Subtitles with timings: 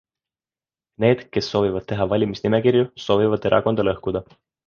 [1.03, 4.25] Need, kes soovivad teha valimisnimekirju, soovivad erakonda lõhkuda.